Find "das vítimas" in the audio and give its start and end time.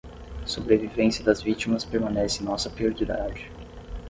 1.23-1.85